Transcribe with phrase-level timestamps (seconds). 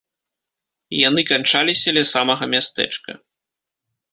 [1.07, 3.11] Яны канчаліся ля самага мястэчка.